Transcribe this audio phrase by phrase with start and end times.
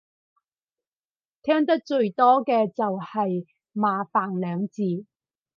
[1.43, 5.05] 聽得最多嘅就係麻煩兩字